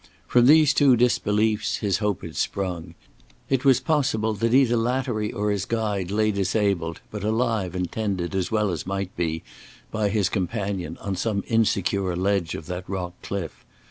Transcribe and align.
From 0.27 0.47
these 0.47 0.73
two 0.73 0.95
disbeliefs 0.95 1.77
his 1.77 1.99
hope 1.99 2.23
had 2.23 2.35
sprung. 2.35 2.95
It 3.51 3.63
was 3.63 3.79
possible 3.79 4.33
that 4.33 4.51
either 4.51 4.75
Lattery 4.75 5.31
or 5.31 5.51
his 5.51 5.65
guide 5.65 6.09
lay 6.09 6.31
disabled, 6.31 7.01
but 7.11 7.23
alive 7.23 7.75
and 7.75 7.85
tended, 7.91 8.33
as 8.33 8.49
well 8.49 8.71
as 8.71 8.87
might 8.87 9.15
be, 9.15 9.43
by 9.91 10.09
his 10.09 10.27
companion 10.27 10.97
on 11.01 11.15
some 11.15 11.43
insecure 11.45 12.15
ledge 12.15 12.55
of 12.55 12.65
that 12.65 12.89
rock 12.89 13.13
cliff. 13.21 13.63